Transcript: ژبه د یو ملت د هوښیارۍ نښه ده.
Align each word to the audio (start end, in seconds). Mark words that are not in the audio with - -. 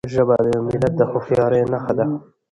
ژبه 0.13 0.35
د 0.43 0.45
یو 0.53 0.61
ملت 0.67 0.93
د 0.97 1.01
هوښیارۍ 1.11 1.61
نښه 1.71 1.93
ده. 1.97 2.05